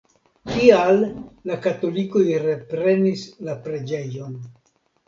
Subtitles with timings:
[0.51, 0.97] Tial
[1.51, 4.39] la katolikoj reprenis la preĝejon.